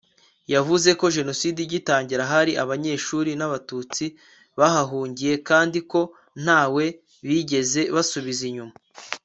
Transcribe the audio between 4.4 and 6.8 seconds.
bahahungiye kandi ko nta